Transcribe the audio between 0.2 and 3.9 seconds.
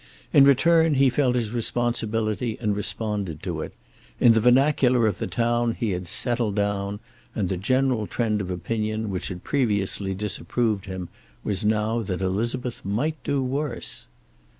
In return he felt his responsibility and responded to it.